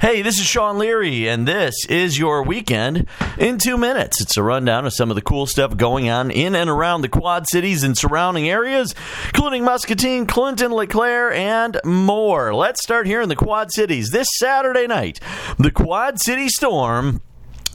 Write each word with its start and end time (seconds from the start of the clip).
Hey, 0.00 0.22
this 0.22 0.38
is 0.38 0.46
Sean 0.46 0.78
Leary, 0.78 1.26
and 1.26 1.46
this 1.46 1.74
is 1.86 2.16
your 2.16 2.44
weekend 2.44 3.08
in 3.36 3.58
two 3.58 3.76
minutes. 3.76 4.20
It's 4.20 4.36
a 4.36 4.44
rundown 4.44 4.86
of 4.86 4.94
some 4.94 5.10
of 5.10 5.16
the 5.16 5.22
cool 5.22 5.44
stuff 5.44 5.76
going 5.76 6.08
on 6.08 6.30
in 6.30 6.54
and 6.54 6.70
around 6.70 7.00
the 7.00 7.08
Quad 7.08 7.48
Cities 7.48 7.82
and 7.82 7.98
surrounding 7.98 8.48
areas, 8.48 8.94
including 9.26 9.64
Muscatine, 9.64 10.26
Clinton, 10.26 10.70
LeClaire, 10.70 11.32
and 11.32 11.80
more. 11.84 12.54
Let's 12.54 12.80
start 12.80 13.08
here 13.08 13.20
in 13.20 13.28
the 13.28 13.34
Quad 13.34 13.72
Cities. 13.72 14.10
This 14.10 14.28
Saturday 14.36 14.86
night, 14.86 15.18
the 15.58 15.72
Quad 15.72 16.20
City 16.20 16.48
Storm 16.48 17.20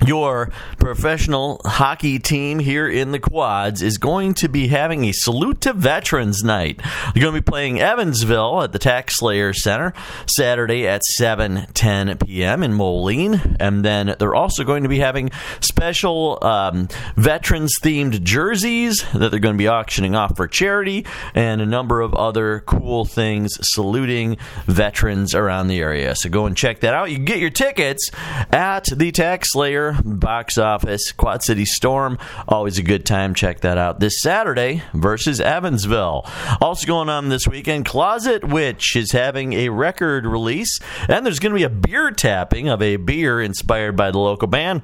your 0.05 0.51
professional 0.79 1.61
hockey 1.65 2.19
team 2.19 2.59
here 2.59 2.87
in 2.87 3.11
the 3.11 3.19
quads 3.19 3.81
is 3.81 3.97
going 3.97 4.33
to 4.35 4.49
be 4.49 4.67
having 4.67 5.05
a 5.05 5.11
salute 5.11 5.61
to 5.61 5.73
veterans 5.73 6.43
night. 6.43 6.77
They're 7.13 7.21
going 7.21 7.35
to 7.35 7.41
be 7.41 7.51
playing 7.51 7.79
evansville 7.79 8.63
at 8.63 8.71
the 8.71 8.79
TaxSlayer 8.79 9.55
center 9.55 9.93
saturday 10.27 10.87
at 10.87 11.03
7 11.03 11.67
10 11.73 12.17
p.m 12.17 12.63
in 12.63 12.73
moline. 12.73 13.57
And 13.59 13.83
then 13.83 14.15
they're 14.19 14.35
also 14.35 14.63
going 14.63 14.83
to 14.83 14.89
be 14.89 14.99
having 14.99 15.31
special 15.61 16.39
um, 16.43 16.87
veterans 17.15 17.73
themed 17.81 18.23
jerseys 18.23 19.03
that 19.13 19.31
they're 19.31 19.39
going 19.39 19.55
to 19.55 19.57
be 19.57 19.67
auctioning 19.67 20.15
off 20.15 20.35
for 20.35 20.47
charity 20.47 21.05
and 21.33 21.61
a 21.61 21.65
number 21.65 22.01
of 22.01 22.13
other 22.13 22.61
cool 22.61 23.05
things 23.05 23.57
saluting 23.61 24.37
veterans 24.65 25.33
around 25.33 25.67
the 25.67 25.79
area. 25.79 26.15
So 26.15 26.29
go 26.29 26.45
and 26.45 26.55
check 26.55 26.81
that 26.81 26.93
out. 26.93 27.09
You 27.09 27.17
can 27.17 27.25
get 27.25 27.39
your 27.39 27.49
tickets 27.49 28.09
at 28.51 28.85
the 28.85 29.11
Box 30.03 30.57
office. 30.57 31.11
Quad 31.11 31.43
City 31.43 31.65
Storm, 31.65 32.17
always 32.47 32.77
a 32.77 32.83
good 32.83 33.05
time. 33.05 33.33
Check 33.33 33.61
that 33.61 33.77
out 33.77 33.99
this 33.99 34.21
Saturday 34.21 34.83
versus 34.93 35.39
Evansville. 35.39 36.25
Also 36.61 36.87
going 36.87 37.09
on 37.09 37.29
this 37.29 37.47
weekend, 37.47 37.85
Closet 37.85 38.47
Witch 38.47 38.95
is 38.95 39.11
having 39.11 39.53
a 39.53 39.69
record 39.69 40.25
release, 40.25 40.79
and 41.07 41.25
there's 41.25 41.39
going 41.39 41.51
to 41.51 41.57
be 41.57 41.63
a 41.63 41.69
beer 41.69 42.11
tapping 42.11 42.69
of 42.69 42.81
a 42.81 42.95
beer 42.97 43.41
inspired 43.41 43.95
by 43.95 44.11
the 44.11 44.19
local 44.19 44.47
band. 44.47 44.81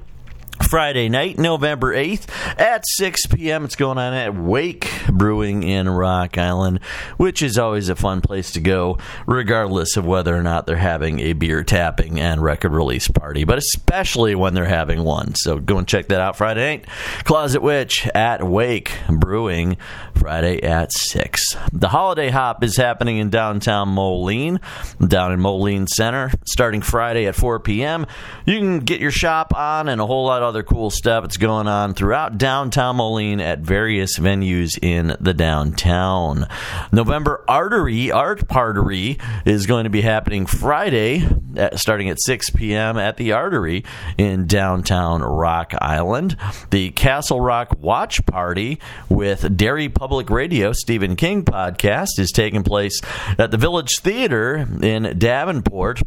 Friday 0.70 1.08
night, 1.08 1.36
November 1.36 1.92
8th 1.92 2.28
at 2.56 2.84
6 2.86 3.26
p.m. 3.26 3.64
It's 3.64 3.74
going 3.74 3.98
on 3.98 4.14
at 4.14 4.36
Wake 4.36 4.88
Brewing 5.08 5.64
in 5.64 5.88
Rock 5.88 6.38
Island, 6.38 6.78
which 7.16 7.42
is 7.42 7.58
always 7.58 7.88
a 7.88 7.96
fun 7.96 8.20
place 8.20 8.52
to 8.52 8.60
go, 8.60 8.96
regardless 9.26 9.96
of 9.96 10.06
whether 10.06 10.32
or 10.32 10.44
not 10.44 10.66
they're 10.66 10.76
having 10.76 11.18
a 11.18 11.32
beer 11.32 11.64
tapping 11.64 12.20
and 12.20 12.40
record 12.40 12.72
release 12.72 13.08
party, 13.08 13.42
but 13.42 13.58
especially 13.58 14.36
when 14.36 14.54
they're 14.54 14.64
having 14.64 15.02
one. 15.02 15.34
So 15.34 15.58
go 15.58 15.76
and 15.76 15.88
check 15.88 16.06
that 16.06 16.20
out 16.20 16.36
Friday 16.36 16.76
night. 16.76 16.86
Closet 17.24 17.62
Witch 17.62 18.06
at 18.14 18.46
Wake 18.46 18.92
Brewing 19.08 19.76
Friday 20.14 20.62
at 20.62 20.92
6. 20.92 21.56
The 21.72 21.88
Holiday 21.88 22.28
Hop 22.28 22.62
is 22.62 22.76
happening 22.76 23.16
in 23.16 23.28
downtown 23.28 23.88
Moline, 23.88 24.60
down 25.04 25.32
in 25.32 25.40
Moline 25.40 25.88
Center, 25.88 26.30
starting 26.46 26.80
Friday 26.80 27.26
at 27.26 27.34
4 27.34 27.58
p.m. 27.58 28.06
You 28.46 28.58
can 28.58 28.78
get 28.80 29.00
your 29.00 29.10
shop 29.10 29.52
on 29.56 29.88
and 29.88 30.00
a 30.00 30.06
whole 30.06 30.26
lot 30.26 30.42
of 30.42 30.48
other 30.48 30.59
cool 30.62 30.90
stuff 30.90 31.24
that's 31.24 31.36
going 31.36 31.68
on 31.68 31.94
throughout 31.94 32.38
downtown 32.38 32.96
Moline 32.96 33.40
at 33.40 33.60
various 33.60 34.18
venues 34.18 34.78
in 34.82 35.16
the 35.20 35.34
downtown. 35.34 36.46
November 36.92 37.44
Artery, 37.48 38.10
Art 38.10 38.48
Partery, 38.48 39.18
is 39.44 39.66
going 39.66 39.84
to 39.84 39.90
be 39.90 40.00
happening 40.00 40.46
Friday, 40.46 41.26
at, 41.56 41.78
starting 41.78 42.08
at 42.08 42.20
6 42.20 42.50
p.m. 42.50 42.96
at 42.98 43.16
the 43.16 43.32
Artery 43.32 43.84
in 44.18 44.46
downtown 44.46 45.22
Rock 45.22 45.74
Island. 45.80 46.36
The 46.70 46.90
Castle 46.90 47.40
Rock 47.40 47.76
Watch 47.80 48.24
Party 48.26 48.78
with 49.08 49.56
Derry 49.56 49.88
Public 49.88 50.30
Radio, 50.30 50.72
Stephen 50.72 51.16
King 51.16 51.44
podcast, 51.44 52.18
is 52.18 52.30
taking 52.32 52.62
place 52.62 53.00
at 53.38 53.50
the 53.50 53.58
Village 53.58 53.98
Theater 54.00 54.66
in 54.82 55.18
Davenport 55.18 56.02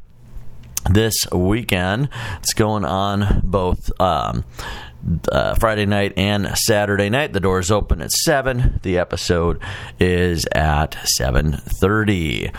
this 0.89 1.15
weekend. 1.31 2.09
It's 2.39 2.53
going 2.53 2.85
on 2.85 3.41
both. 3.43 3.91
Um, 3.99 4.45
uh, 5.31 5.53
Friday 5.55 5.85
night 5.85 6.13
and 6.15 6.57
Saturday 6.57 7.09
night. 7.09 7.33
The 7.33 7.41
doors 7.41 7.71
open 7.71 8.01
at 8.01 8.11
seven. 8.11 8.79
The 8.83 8.97
episode 8.97 9.59
is 9.99 10.45
at 10.53 10.97
seven 11.03 11.53
thirty. 11.53 12.51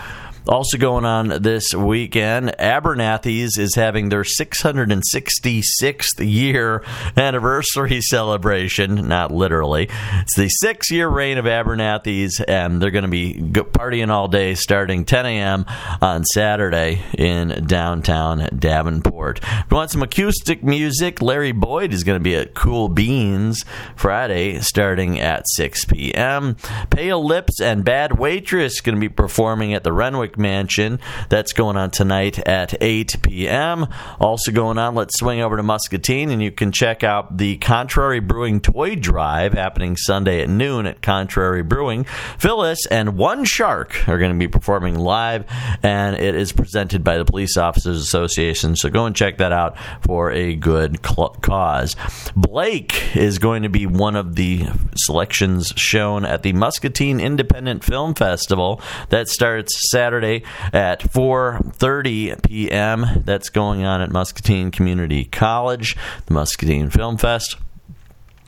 Also 0.47 0.77
going 0.77 1.05
on 1.05 1.29
this 1.41 1.73
weekend, 1.73 2.49
Abernathy's 2.59 3.57
is 3.57 3.73
having 3.73 4.09
their 4.09 4.21
666th 4.21 6.19
year 6.19 6.83
anniversary 7.17 7.99
celebration. 8.01 9.07
Not 9.07 9.31
literally. 9.31 9.89
It's 10.21 10.35
the 10.35 10.47
six 10.49 10.91
year 10.91 11.07
reign 11.07 11.39
of 11.39 11.45
Abernathy's, 11.45 12.39
and 12.41 12.79
they're 12.79 12.91
going 12.91 13.05
to 13.05 13.09
be 13.09 13.33
partying 13.33 14.09
all 14.09 14.27
day 14.27 14.53
starting 14.53 15.03
10 15.03 15.25
a.m. 15.25 15.65
on 16.01 16.23
Saturday 16.25 17.01
in 17.17 17.65
downtown 17.65 18.47
Davenport. 18.57 19.39
If 19.41 19.65
you 19.71 19.77
want 19.77 19.89
some 19.89 20.03
acoustic 20.03 20.63
music, 20.63 21.23
Larry 21.23 21.53
Boyd 21.53 21.91
is 21.91 22.03
going 22.03 22.19
to 22.19 22.23
be 22.23 22.35
at 22.35 22.53
Cool 22.53 22.89
Beans 22.89 23.65
Friday 23.95 24.59
starting 24.59 25.19
at 25.19 25.47
6 25.55 25.85
p.m. 25.85 26.55
Pale 26.91 27.25
Lips 27.25 27.59
and 27.59 27.83
Bad 27.83 28.19
Waitress 28.19 28.81
going 28.81 28.95
to 28.95 29.01
be 29.01 29.09
performing 29.09 29.73
at 29.73 29.83
the 29.83 29.91
Renwick 29.91 30.34
Mansion. 30.37 30.99
That's 31.29 31.53
going 31.53 31.77
on 31.77 31.91
tonight 31.91 32.39
at 32.39 32.75
8 32.81 33.17
p.m. 33.21 33.87
Also 34.19 34.51
going 34.51 34.77
on, 34.77 34.95
let's 34.95 35.17
swing 35.17 35.41
over 35.41 35.57
to 35.57 35.63
Muscatine 35.63 36.29
and 36.29 36.41
you 36.41 36.51
can 36.51 36.71
check 36.71 37.03
out 37.03 37.37
the 37.37 37.57
Contrary 37.57 38.19
Brewing 38.19 38.59
Toy 38.61 38.95
Drive 38.95 39.53
happening 39.53 39.95
Sunday 39.97 40.41
at 40.41 40.49
noon 40.49 40.85
at 40.85 41.01
Contrary 41.01 41.63
Brewing. 41.63 42.05
Phyllis 42.37 42.85
and 42.87 43.17
One 43.17 43.45
Shark 43.45 44.07
are 44.07 44.17
going 44.17 44.31
to 44.31 44.37
be 44.37 44.47
performing 44.47 44.95
live, 44.97 45.45
and 45.83 46.15
it 46.15 46.35
is 46.35 46.51
presented 46.51 47.03
by 47.03 47.17
the 47.17 47.25
Police 47.25 47.57
Officers 47.57 47.97
Association. 48.01 48.75
So 48.75 48.89
go 48.89 49.05
and 49.05 49.15
check 49.15 49.37
that 49.37 49.51
out 49.51 49.77
for 50.01 50.31
a 50.31 50.55
good 50.55 51.05
cl- 51.05 51.37
cause. 51.41 51.95
Blake 52.35 53.15
is 53.15 53.39
going 53.39 53.63
to 53.63 53.69
be 53.69 53.85
one 53.85 54.15
of 54.15 54.35
the 54.35 54.67
selections 54.95 55.73
shown 55.75 56.25
at 56.25 56.43
the 56.43 56.53
Muscatine 56.53 57.19
Independent 57.19 57.83
Film 57.83 58.13
Festival 58.13 58.81
that 59.09 59.27
starts 59.27 59.89
Saturday 60.25 60.45
at 60.73 60.99
4:30 61.01 62.41
p.m. 62.43 63.05
That's 63.25 63.49
going 63.49 63.83
on 63.83 64.01
at 64.01 64.11
Muscatine 64.11 64.71
Community 64.71 65.25
College, 65.25 65.95
the 66.25 66.33
Muscatine 66.33 66.89
Film 66.89 67.17
Fest. 67.17 67.57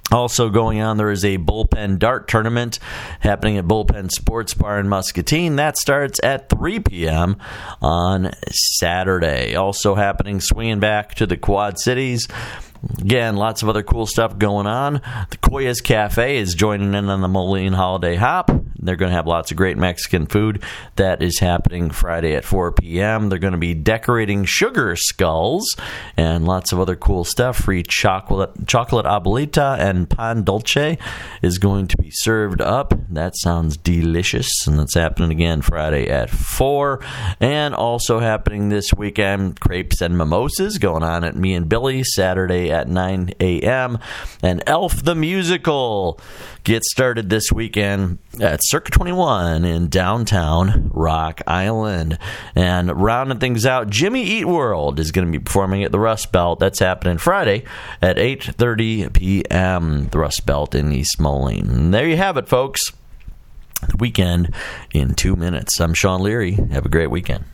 Also 0.09 0.49
going 0.49 0.79
on, 0.79 0.95
there 0.95 1.11
is 1.11 1.25
a 1.25 1.38
bullpen 1.38 1.99
dart 1.99 2.29
tournament 2.29 2.79
happening 3.19 3.57
at 3.57 3.65
Bullpen 3.65 4.09
Sports 4.09 4.53
Bar 4.53 4.79
in 4.79 4.88
Muscatine. 4.88 5.57
That 5.57 5.75
starts 5.77 6.17
at 6.23 6.47
3 6.47 6.79
p.m. 6.79 7.35
on 7.81 8.31
Saturday. 8.49 9.55
Also 9.55 9.95
happening, 9.95 10.39
swinging 10.39 10.79
back 10.79 11.15
to 11.15 11.25
the 11.25 11.35
Quad 11.35 11.77
Cities. 11.77 12.25
Again, 12.99 13.35
lots 13.35 13.63
of 13.63 13.67
other 13.67 13.83
cool 13.83 14.05
stuff 14.05 14.38
going 14.38 14.65
on. 14.65 15.01
The 15.29 15.38
Koya's 15.41 15.81
Cafe 15.81 16.38
is 16.38 16.53
joining 16.53 16.94
in 16.94 17.09
on 17.09 17.19
the 17.19 17.27
Moline 17.27 17.73
Holiday 17.73 18.15
Hop. 18.15 18.49
They're 18.79 18.95
going 18.95 19.09
to 19.09 19.15
have 19.15 19.27
lots 19.27 19.51
of 19.51 19.57
great 19.57 19.77
Mexican 19.77 20.25
food. 20.27 20.63
That 20.95 21.21
is 21.21 21.39
happening 21.39 21.89
Friday 21.89 22.35
at 22.35 22.45
4 22.45 22.71
p.m. 22.73 23.29
They're 23.29 23.39
going 23.39 23.53
to 23.53 23.57
be 23.57 23.73
decorating 23.73 24.45
sugar 24.45 24.95
skulls 24.95 25.75
and 26.15 26.45
lots 26.45 26.71
of 26.71 26.79
other 26.79 26.95
cool 26.95 27.23
stuff. 27.23 27.57
Free 27.57 27.83
chocolate, 27.83 28.67
chocolate 28.67 29.05
abuelita 29.05 29.79
and 29.79 30.09
pan 30.09 30.43
dulce 30.43 30.97
is 31.41 31.57
going 31.57 31.88
to 31.88 31.97
be 31.97 32.09
served 32.11 32.61
up. 32.61 32.93
That 33.09 33.35
sounds 33.38 33.77
delicious, 33.77 34.49
and 34.67 34.79
that's 34.79 34.95
happening 34.95 35.31
again 35.31 35.61
Friday 35.61 36.09
at 36.09 36.29
4. 36.29 37.03
And 37.39 37.73
also 37.73 38.19
happening 38.19 38.69
this 38.69 38.94
weekend, 38.94 39.59
crepes 39.59 40.01
and 40.01 40.17
mimosas 40.17 40.77
going 40.77 41.03
on 41.03 41.23
at 41.23 41.35
Me 41.35 41.53
and 41.53 41.69
Billy 41.69 42.03
Saturday 42.03 42.71
at 42.71 42.88
9 42.88 43.31
a.m. 43.39 43.99
And 44.41 44.63
Elf 44.67 45.03
the 45.03 45.15
Musical 45.15 46.19
gets 46.63 46.91
started 46.91 47.29
this 47.29 47.51
weekend 47.51 48.19
at 48.41 48.61
Circa 48.69 48.91
21 48.91 49.63
in 49.63 49.88
downtown 49.88 50.91
Rock 50.94 51.41
Island. 51.47 52.19
And 52.53 53.01
rounding 53.01 53.39
things 53.39 53.66
out, 53.66 53.89
Jimmy 53.89 54.23
Eat 54.23 54.45
World 54.45 55.00
is 55.00 55.13
going 55.13 55.25
to 55.25 55.31
be 55.31 55.41
performing 55.41 55.86
at 55.86 55.94
the 55.94 56.00
Rust 56.00 56.33
Belt. 56.33 56.59
That's 56.59 56.80
happening 56.80 57.18
Friday 57.18 57.63
at 58.01 58.18
8:30 58.18 59.13
p.m. 59.13 60.09
The 60.09 60.19
Rust 60.19 60.45
Belt 60.45 60.75
in 60.75 60.92
East 60.92 61.18
Moline. 61.18 61.69
And 61.69 61.94
there 61.94 62.09
you 62.09 62.18
have 62.18 62.36
it, 62.36 62.50
folks. 62.50 62.92
The 63.88 63.95
weekend 63.97 64.53
in 64.94 65.13
two 65.13 65.38
minutes. 65.38 65.80
I'm 65.80 65.94
Sean 65.94 66.21
Leary. 66.21 66.56
Have 66.71 66.86
a 66.86 66.89
great 66.89 67.09
weekend. 67.09 67.45